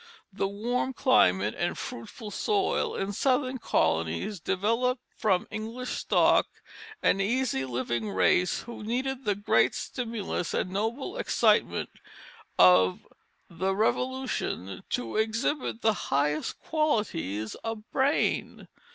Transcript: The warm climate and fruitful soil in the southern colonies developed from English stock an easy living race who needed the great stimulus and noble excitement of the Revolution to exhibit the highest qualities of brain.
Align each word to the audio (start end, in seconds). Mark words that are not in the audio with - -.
The 0.33 0.47
warm 0.47 0.93
climate 0.93 1.53
and 1.55 1.77
fruitful 1.77 2.31
soil 2.31 2.95
in 2.95 3.09
the 3.09 3.13
southern 3.13 3.59
colonies 3.59 4.39
developed 4.39 5.03
from 5.15 5.45
English 5.51 5.91
stock 5.91 6.47
an 7.03 7.21
easy 7.21 7.65
living 7.65 8.09
race 8.09 8.61
who 8.63 8.81
needed 8.81 9.25
the 9.25 9.35
great 9.35 9.75
stimulus 9.75 10.55
and 10.55 10.71
noble 10.71 11.17
excitement 11.17 11.91
of 12.57 13.07
the 13.47 13.75
Revolution 13.75 14.81
to 14.89 15.17
exhibit 15.17 15.81
the 15.83 15.93
highest 16.09 16.57
qualities 16.57 17.53
of 17.63 17.87
brain. 17.91 18.67